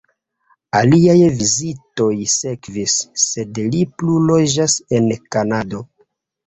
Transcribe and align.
Aliaj 0.79 1.17
vizitoj 1.41 2.09
sekvis, 2.37 2.97
sed 3.27 3.63
li 3.77 3.87
plu 4.01 4.21
loĝas 4.33 4.81
en 5.01 5.17
Kanado. 5.37 5.89